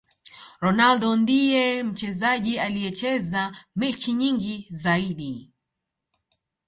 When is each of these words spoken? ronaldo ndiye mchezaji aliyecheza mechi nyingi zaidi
ronaldo 0.61 1.15
ndiye 1.15 1.83
mchezaji 1.83 2.59
aliyecheza 2.59 3.57
mechi 3.75 4.13
nyingi 4.13 4.67
zaidi 4.71 5.51